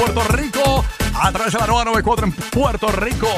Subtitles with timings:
[0.00, 0.84] Puerto Rico,
[1.20, 3.28] a través de la nueva 94 en Puerto Rico.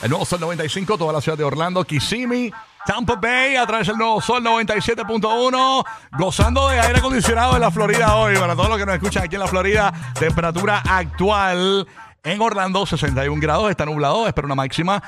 [0.00, 2.52] El nuevo Sol 95, toda la ciudad de Orlando, Kissimmee.
[2.86, 5.84] Tampa Bay a través del nuevo Sol 97.1,
[6.20, 8.36] gozando de aire acondicionado en la Florida hoy.
[8.36, 11.84] Para todos los que nos escuchan aquí en la Florida, temperatura actual
[12.22, 15.02] en Orlando 61 grados, está nublado, espera una máxima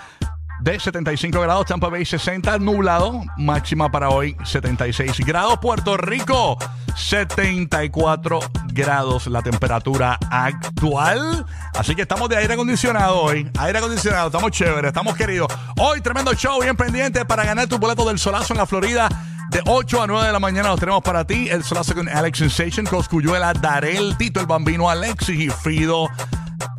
[0.60, 6.58] de 75 grados, Tampa Bay 60, nublado, máxima para hoy 76 grados, Puerto Rico
[6.96, 8.40] 74
[8.72, 14.88] grados la temperatura actual, así que estamos de aire acondicionado hoy, aire acondicionado, estamos chéveres,
[14.88, 15.48] estamos queridos.
[15.78, 19.08] Hoy tremendo show, bien pendiente para ganar tu boleto del solazo en la Florida.
[19.50, 21.48] De 8 a 9 de la mañana los tenemos para ti.
[21.48, 26.10] El solazo con Alex Sensation, Coscuyuela, Darel, Tito el Bambino, Alexis y Fido.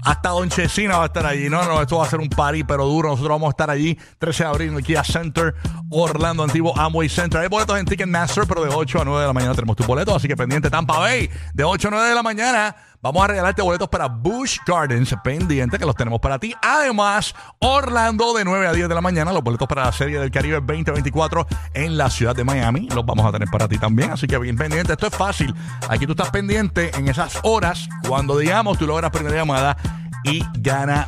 [0.09, 1.51] Hasta Don Chesina va a estar allí.
[1.51, 3.09] No, no, esto va a ser un party, pero duro.
[3.09, 5.53] Nosotros vamos a estar allí 13 de abril en el Kia Center,
[5.91, 7.41] Orlando, antiguo Amway Center.
[7.41, 10.15] Hay boletos en Ticketmaster, pero de 8 a 9 de la mañana tenemos tu boleto.
[10.15, 11.29] Así que pendiente Tampa Bay.
[11.53, 15.13] De 8 a 9 de la mañana vamos a regalarte boletos para Bush Gardens.
[15.23, 16.55] Pendiente que los tenemos para ti.
[16.59, 19.31] Además, Orlando de 9 a 10 de la mañana.
[19.31, 22.89] Los boletos para la Serie del Caribe 2024 en la ciudad de Miami.
[22.95, 24.09] Los vamos a tener para ti también.
[24.09, 24.93] Así que bien pendiente.
[24.93, 25.53] Esto es fácil.
[25.87, 27.87] Aquí tú estás pendiente en esas horas.
[28.07, 29.77] Cuando digamos, tú logras primera llamada
[30.23, 31.07] y gana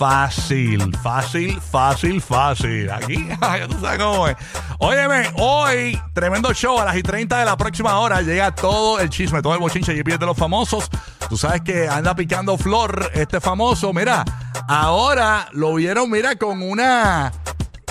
[0.00, 2.90] fácil, fácil, fácil, fácil.
[2.90, 4.36] Aquí, ya tú sabes cómo es.
[4.78, 8.22] Óyeme, hoy, tremendo show a las y 30 de la próxima hora.
[8.22, 10.88] Llega todo el chisme, todo el bochinche y de los famosos.
[11.28, 13.92] Tú sabes que anda picando flor este famoso.
[13.92, 14.24] Mira,
[14.68, 17.30] ahora lo vieron, mira, con una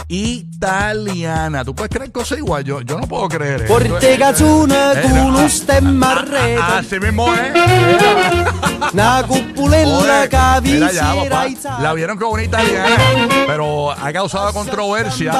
[0.09, 1.63] italiana.
[1.63, 2.63] ¿Tú puedes creer cosas igual?
[2.63, 3.67] Yo, yo no puedo creer.
[3.67, 4.17] Porte
[4.97, 7.51] Eh, con no, ah, usted ah, marreta Así mismo es.
[8.91, 11.47] Una cupulella visera
[11.79, 12.97] La vieron con una italiana,
[13.45, 15.31] pero ha causado controversia.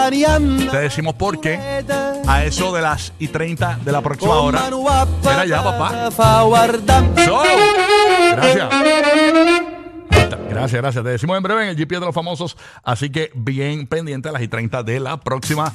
[0.69, 1.83] Te decimos por qué.
[2.27, 4.69] A eso de las y 30 de la próxima hora.
[5.23, 6.11] Mira ya, papá.
[7.25, 7.41] So,
[8.35, 9.68] gracias.
[10.59, 11.03] Gracias, gracias.
[11.05, 12.57] Te decimos en breve en el GPS de los famosos.
[12.83, 15.73] Así que bien pendiente a las y 30 de la próxima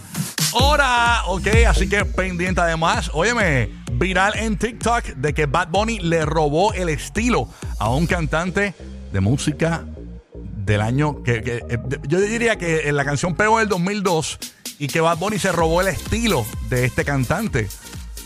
[0.53, 1.22] hora.
[1.27, 3.11] Ok, así que pendiente además.
[3.15, 8.75] Óyeme, viral en TikTok de que Bad Bunny le robó el estilo a un cantante
[9.11, 9.87] de música
[10.34, 14.39] del año que, eh, yo diría que en la canción pegó en el 2002
[14.78, 17.69] y que Bad Bunny se robó el estilo de este cantante.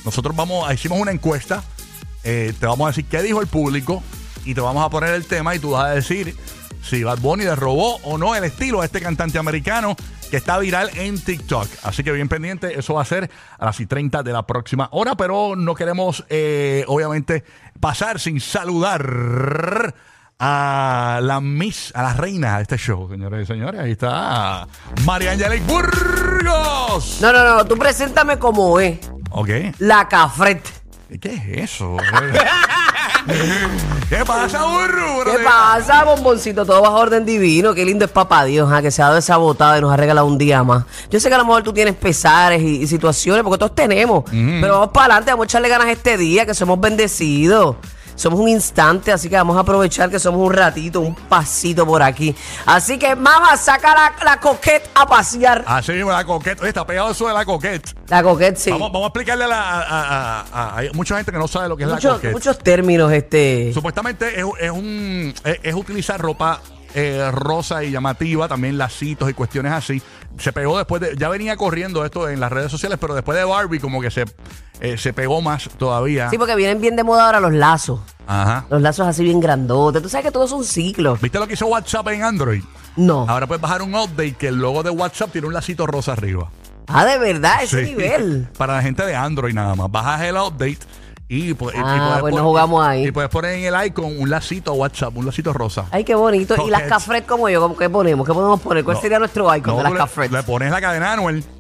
[0.04, 1.62] Nosotros vamos, hicimos una encuesta,
[2.24, 4.02] eh, te vamos a decir qué dijo el público
[4.44, 6.36] y te vamos a poner el tema y tú vas a decir
[6.82, 9.96] si Bad Bunny le robó o no el estilo a este cantante americano
[10.30, 11.68] que está viral en TikTok.
[11.82, 14.88] Así que bien pendiente, eso va a ser a las y 30 de la próxima
[14.92, 17.44] hora, pero no queremos eh, obviamente
[17.80, 19.94] pasar sin saludar
[20.38, 23.80] a la Miss, a la reina de este show, señores y señores.
[23.80, 24.66] Ahí está
[25.04, 27.18] María Burgos.
[27.20, 28.98] No, no, no, tú preséntame como es.
[29.30, 29.50] Ok.
[29.78, 30.62] La cafret.
[31.20, 31.96] ¿Qué es eso?
[34.08, 35.24] ¿Qué pasa, burro?
[35.24, 36.64] ¿Qué pasa, bomboncito?
[36.64, 37.74] Todo bajo orden divino.
[37.74, 38.80] Qué lindo es papá Dios, ¿ah?
[38.80, 40.84] que se ha dado esa botada y nos ha regalado un día más.
[41.10, 44.24] Yo sé que a lo mejor tú tienes pesares y, y situaciones, porque todos tenemos.
[44.30, 47.76] Pero vamos para adelante, vamos a echarle ganas este día, que somos bendecidos.
[48.18, 52.02] Somos un instante, así que vamos a aprovechar que somos un ratito, un pasito por
[52.02, 52.34] aquí.
[52.66, 55.62] Así que, mamá, saca la, la coquette a pasear.
[55.64, 56.58] Así mismo, la coquette.
[56.58, 57.94] Oye, está pegado eso de la coquette.
[58.08, 58.70] La coquette, sí.
[58.72, 61.90] Vamos, vamos a explicarle a, la, a, mucha gente que no sabe lo que es
[61.90, 62.32] la coquette.
[62.32, 63.72] muchos términos, este.
[63.72, 66.60] Supuestamente es, es un es, es utilizar ropa
[66.94, 70.02] eh, rosa y llamativa, también lacitos y cuestiones así.
[70.38, 73.44] Se pegó después de, ya venía corriendo esto en las redes sociales, pero después de
[73.44, 74.24] Barbie como que se,
[74.80, 76.30] eh, se pegó más todavía.
[76.30, 78.00] Sí, porque vienen bien de moda ahora los lazos.
[78.26, 78.66] Ajá.
[78.70, 80.02] Los lazos así bien grandotes.
[80.02, 81.16] Tú sabes que todo es un ciclo.
[81.20, 82.62] ¿Viste lo que hizo WhatsApp en Android?
[82.96, 83.26] No.
[83.28, 86.50] Ahora puedes bajar un update que el logo de WhatsApp tiene un lacito rosa arriba.
[86.88, 87.90] Ah, de verdad, ese Sí.
[87.90, 88.48] nivel.
[88.58, 89.90] Para la gente de Android nada más.
[89.90, 90.78] Bajas el update
[91.28, 93.06] y, pu- y- y Ah, puedes pues jugamos ahí.
[93.06, 95.84] Y puedes poner en el icon un lacito WhatsApp, un lacito rosa.
[95.90, 96.54] Ay, qué bonito.
[96.66, 98.26] Y las cafret como yo, ¿cómo- ¿qué ponemos?
[98.26, 98.82] ¿Qué podemos poner?
[98.84, 99.00] ¿Cuál No.
[99.02, 100.32] sería nuestro icon No, de las cafret?
[100.32, 101.44] Le pones la cadena Anuel.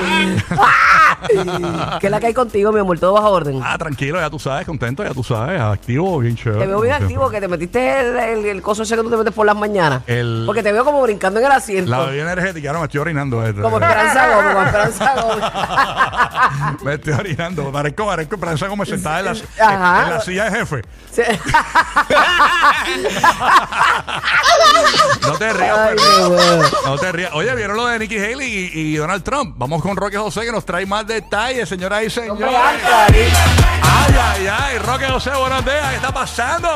[2.00, 2.98] ¿Qué es la que hay contigo, mi amor?
[2.98, 3.60] Todo bajo orden.
[3.64, 6.60] Ah, tranquilo, ya tú sabes, contento, ya tú sabes, activo, bien chévere.
[6.62, 9.16] Te veo bien activo, que te metiste el, el, el coso ese que tú te
[9.16, 10.02] metes por las mañanas.
[10.06, 11.90] El- Porque te veo como brincando en el asiento.
[11.90, 13.44] La bebida energética, no me estoy orinando.
[13.46, 13.62] esto.
[13.62, 15.44] Como Esperanza Gómez, como Esperanza Gómez.
[16.84, 17.72] me estoy orinando.
[17.72, 20.02] Parezco, parezco Esperanza Gómez sentada en la, Ajá.
[20.04, 20.82] en la silla de jefe.
[21.12, 21.22] Sí.
[25.22, 26.62] No te rías, Ay, pero- qué bueno.
[26.86, 27.30] No te rías.
[27.34, 29.54] Oye, ¿vieron lo de Nikki Haley y, y Donald Trump?
[29.58, 32.44] Vamos con Roque José que nos trae más detalles, señoras y señores.
[32.48, 34.78] Ay, ay, ay.
[34.78, 35.88] Roque José, buenos días.
[35.90, 36.68] ¿Qué está pasando?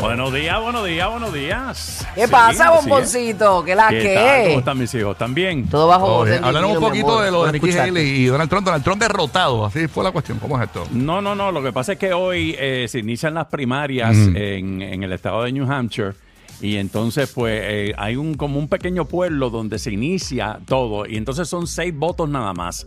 [0.00, 2.06] Buenos días, buenos días, buenos días.
[2.14, 3.62] ¿Qué Sí, pasa, bomboncito?
[3.64, 4.14] ¿Qué la ¿Qué qué?
[4.14, 4.44] tal?
[4.46, 5.18] ¿Cómo están mis hijos?
[5.18, 5.68] ¿También?
[5.68, 6.32] Todo bajo Todo bien.
[6.38, 7.24] orden Háblanos un mi poquito amor.
[7.24, 7.90] de lo de Bueno, Nikki escucharte.
[7.90, 8.64] Haley y Donald Trump.
[8.64, 9.66] Donald Trump derrotado.
[9.66, 10.38] Así fue la cuestión.
[10.38, 10.86] ¿Cómo es esto?
[10.92, 11.52] No, no, no.
[11.52, 15.42] Lo que pasa es que hoy eh, se inician las primarias en, en el estado
[15.44, 16.14] de New Hampshire.
[16.60, 21.06] Y entonces, pues, eh, hay un como un pequeño pueblo donde se inicia todo.
[21.06, 22.86] Y entonces son seis votos nada más.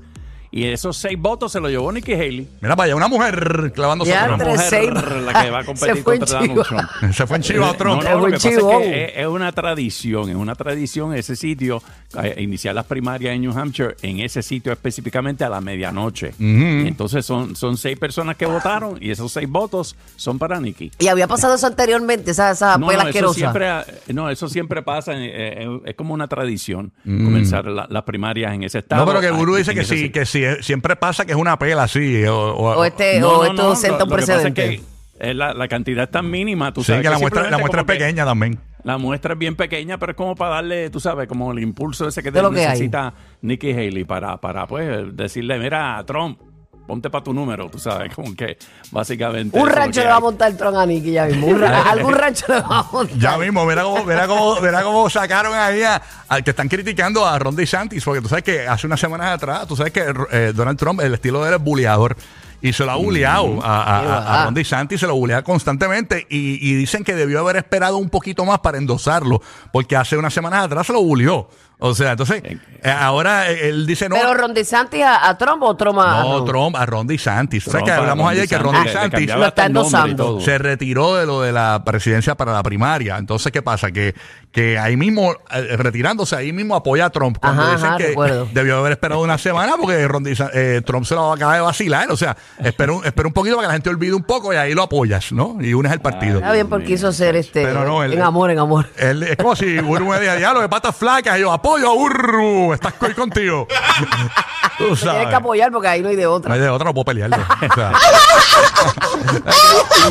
[0.58, 2.48] Y esos seis votos se los llevó Nikki Haley.
[2.62, 4.52] Mira para allá, una mujer clavándose Ya, a Una Trump.
[4.54, 6.64] Entre seis- mujer la que va a Se competir fue en contra Donald.
[6.66, 6.90] Trump.
[7.14, 8.04] Se fue en chivo a Trump.
[8.04, 11.14] No, Es no, lo que pasa es que es, es una tradición, es una tradición
[11.14, 11.84] ese sitio,
[12.24, 16.32] eh, iniciar las primarias en New Hampshire, en ese sitio específicamente a la medianoche.
[16.40, 20.90] Entonces son, son seis personas que votaron y esos seis votos son para Nikki.
[21.00, 23.68] Y había pasado eso anteriormente, esa, esa No, pela no, eso siempre,
[24.14, 28.64] no, eso siempre pasa, eh, eh, es como una tradición comenzar la- las primarias en
[28.64, 29.02] ese estado.
[29.04, 31.38] No, pero que el gurú en dice que sí, que sí, siempre pasa que es
[31.38, 32.24] una pela así.
[32.26, 34.82] O, o- O este, No, o no, esto no, senta un pasa es precedente.
[35.20, 37.04] que, la, la cantidad es tan mínima, tú sí, sabes.
[37.04, 38.60] que la muestra, la muestra es como que- pequeña también.
[38.84, 42.08] La muestra es bien pequeña, pero es como para darle, tú sabes, como el impulso
[42.08, 42.68] ese que De lo que hay.
[42.68, 46.40] necesita Nikki Haley para, para pues, decirle, mira, Trump,
[46.86, 48.58] ponte para tu número, tú sabes, como que
[48.92, 49.60] básicamente...
[49.60, 51.48] Un rancho le va a montar el tron a Nicky ya mismo.
[51.48, 53.18] Un ra- algún rancho le va a montar.
[53.18, 57.26] Ya mismo, mira cómo, mira cómo, mira cómo sacaron ahí a- al que están criticando
[57.26, 60.54] a Ron DeSantis, porque tú sabes que hace unas semanas atrás, tú sabes que eh,
[60.56, 62.16] Donald Trump, el estilo de él es bulleador.
[62.62, 66.26] Y se lo ha bulleado a, a- a- a Ron DeSantis, se lo bullea constantemente
[66.30, 69.42] y, y dicen que debió haber esperado un poquito más para endosarlo,
[69.72, 71.48] porque hace unas semanas atrás se lo bulleó.
[71.78, 72.58] O sea, entonces, eh,
[72.90, 74.16] ahora eh, él dice no.
[74.16, 76.46] Pero Ron DeSantis a, a Trump o Trump a no, Ron?
[76.46, 77.64] Trump, a Ron DeSantis.
[77.66, 80.40] Sabes Trump que hablamos ayer que Ron DeSantis, le- le Lo está endosando.
[80.40, 83.18] se retiró de lo de la presidencia para la primaria.
[83.18, 83.92] Entonces, ¿qué pasa?
[83.92, 84.16] Que,
[84.52, 87.38] que ahí mismo, eh, retirándose, ahí mismo apoya a Trump.
[87.42, 88.48] Cuando Ajá, dicen ajá, que recuerdo.
[88.54, 90.24] debió haber esperado una semana porque Ron
[90.54, 92.10] eh, Trump se lo acaba de vacilar.
[92.10, 94.56] O sea, espera un, espera un poquito para que la gente olvide un poco y
[94.56, 95.58] ahí lo apoyas, ¿no?
[95.60, 96.38] Y unes el partido.
[96.38, 97.64] Está bien porque quiso ser este.
[97.66, 98.88] Pero no, él- en amor, en amor.
[98.98, 101.38] Él- es como si Uru me dijera, diablo, de patas flacas.
[101.38, 103.68] Y yo, apoyo a Urru, estás coy contigo.
[104.78, 106.54] Tú Tienes que apoyar porque ahí no hay de No otra.
[106.54, 107.38] hay de otra, no puedo pelearlo.
[107.72, 107.92] O sea.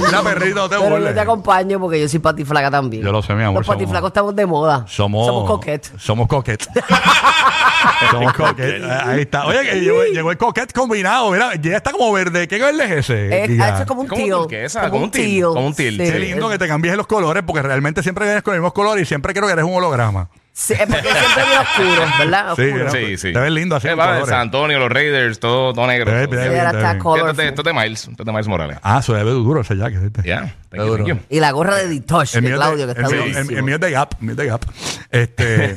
[0.04, 1.14] Mira, perrito, no te Pero yo burles.
[1.14, 3.02] te acompaño porque yo soy patiflaca también.
[3.04, 4.84] Yo lo sé, mi amor, Los somos- patiflacos estamos de moda.
[4.88, 5.92] Somos, Somos coquettes.
[5.98, 6.68] Somos coquettes.
[8.10, 8.82] somos coquettes.
[8.84, 9.46] Ahí está.
[9.46, 11.30] Oye, que llegó, llegó el coquette combinado.
[11.30, 12.48] Mira, ya está como verde.
[12.48, 13.42] ¿Qué verde es ese?
[13.44, 13.68] Es, Giga?
[13.68, 14.38] eso es como un Como tío.
[14.40, 15.96] turquesa, como un teal, como un teal.
[15.98, 19.02] Qué lindo que te cambies los colores porque realmente siempre vienes con los mismos colores
[19.02, 20.28] y siempre creo que eres un holograma.
[20.56, 22.52] Sí, es porque siempre viene oscuro, ¿verdad?
[22.54, 22.90] Sí, Oscuro.
[22.92, 23.32] Sí, sí.
[23.32, 23.88] Te ves lindo así.
[23.88, 24.28] Eh, en va, colores.
[24.28, 26.04] San Antonio, los Raiders, todo, todo negro.
[26.06, 26.98] Te ves bien, bien, te ves bien.
[27.00, 27.18] colorful.
[27.18, 28.78] Esto es de- esto es de Miles, esto es de Miles Morales.
[28.84, 30.00] Ah, se ve duro ese jacket.
[30.00, 30.22] ¿viste?
[30.24, 31.04] Ya, thank Está you, duro.
[31.04, 31.18] thank you.
[31.28, 33.24] Y la gorra de Ditosh, El de mío, Claudio, es que de, está el, mío-
[33.38, 33.66] el- durísimo.
[33.66, 34.64] mío es de Gap, el mío es de Gap.
[35.10, 35.76] Este,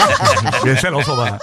[0.64, 1.38] bien celoso va.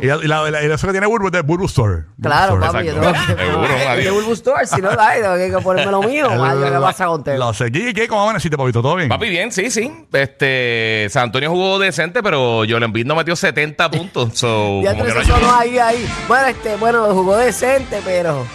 [0.00, 1.94] Y, la, y, la, y eso que tiene Burbu es de Burbu Store.
[2.16, 2.72] Burbu Claro, Store.
[2.72, 3.34] papi, yo Exacto.
[3.36, 3.44] tengo que...
[3.52, 4.14] Seguro, de adiós.
[4.14, 6.28] Bulbu Store, si no, ay, tengo que ponerme lo mío.
[6.44, 7.36] Ay, ¿qué pasa contigo?
[7.36, 7.88] Lo seguí.
[7.90, 8.08] ¿Y qué?
[8.08, 8.82] ¿Cómo amaneciste, papito?
[8.82, 9.08] ¿Todo bien?
[9.08, 9.92] Papi, bien, sí, sí.
[10.12, 14.38] Este, San Antonio jugó decente, pero Joel Embiid no metió 70 puntos.
[14.38, 16.08] So, Ya como que tres no, solo ahí, ahí.
[16.28, 18.46] Bueno, este, bueno, jugó decente, pero...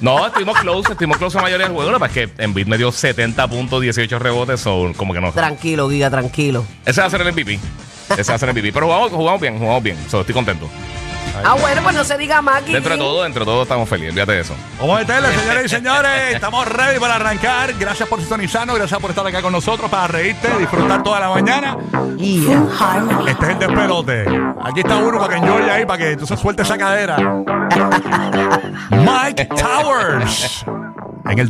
[0.00, 1.92] no, estuvimos close, estuvimos close la mayoría del juego.
[1.98, 5.32] Pasa es que Embiid metió 70 puntos, 18 rebotes, so, como que no.
[5.32, 6.64] Tranquilo, Giga, tranquilo.
[6.84, 7.58] Ese va a ser el MVP.
[8.16, 8.72] Ese va a ser el MVP.
[8.72, 9.96] Pero jugamos, jugamos bien, jugamos bien.
[10.10, 10.68] So, estoy contento.
[11.44, 12.72] Ah, bueno, pues no se diga más, Gigi.
[12.74, 14.12] Dentro de todo, dentro de todo estamos felices.
[14.12, 14.54] Olvídate de eso.
[14.78, 16.34] Vamos a meterle, señores y señores.
[16.34, 17.72] Estamos ready para arrancar.
[17.78, 18.76] Gracias por sintonizarnos.
[18.76, 21.76] Gracias por estar acá con nosotros para reírte, disfrutar toda la mañana.
[22.16, 22.68] Yeah.
[23.26, 24.24] Este es el despelote.
[24.62, 27.16] Aquí está uno para que enjoy ahí, para que tú se suelte esa cadera.
[28.90, 30.64] Mike Towers.
[31.24, 31.48] En el